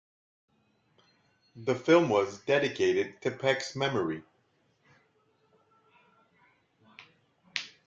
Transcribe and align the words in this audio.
The 1.55 1.75
film 1.75 2.09
was 2.09 2.39
dedicated 2.39 3.21
to 3.21 3.29
Peck's 3.29 3.75
memory. 3.75 4.23